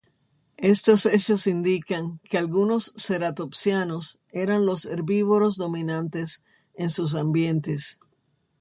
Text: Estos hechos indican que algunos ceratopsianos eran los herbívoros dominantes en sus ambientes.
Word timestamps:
Estos 0.57 1.05
hechos 1.05 1.45
indican 1.45 2.17
que 2.23 2.39
algunos 2.39 2.91
ceratopsianos 2.97 4.19
eran 4.29 4.65
los 4.65 4.85
herbívoros 4.85 5.57
dominantes 5.57 6.43
en 6.73 6.89
sus 6.89 7.13
ambientes. 7.13 7.99